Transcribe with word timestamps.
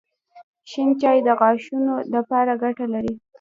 شېن 0.69 0.89
چای 1.01 1.19
د 1.27 1.29
غاښونو 1.39 1.93
دپاره 2.13 2.53
ګټه 2.63 2.85
لري 2.93 3.13